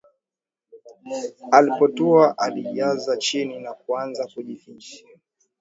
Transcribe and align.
Alipotua 1.51 2.37
alijilaza 2.37 3.17
chini 3.17 3.59
na 3.59 3.73
kuanza 3.73 4.27
kujivingirisha 4.27 5.05